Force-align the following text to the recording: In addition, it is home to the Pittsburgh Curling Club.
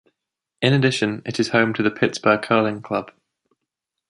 In 0.63 0.73
addition, 0.73 1.21
it 1.27 1.39
is 1.39 1.49
home 1.49 1.75
to 1.75 1.83
the 1.83 1.91
Pittsburgh 1.91 2.41
Curling 2.41 2.81
Club. 2.81 3.11